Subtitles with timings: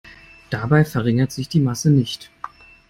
[0.49, 2.31] Dabei verringert sich die Masse nicht.